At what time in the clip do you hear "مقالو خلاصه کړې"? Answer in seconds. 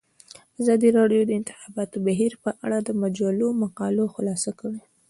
3.63-4.79